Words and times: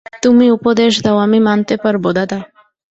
তুমি 0.23 0.45
উপদেশ 0.57 0.93
দাও, 1.03 1.17
আমি 1.17 1.39
মানতে 1.47 1.75
পারব 1.83 2.03
দাদা। 2.11 2.39